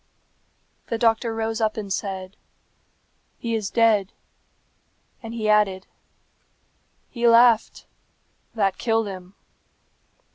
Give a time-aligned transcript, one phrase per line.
[0.87, 2.35] The doctor rose up and said,
[3.37, 4.13] "He is dead."
[5.21, 5.85] And he added,
[7.11, 7.85] "He laughed;
[8.55, 9.35] that killed him."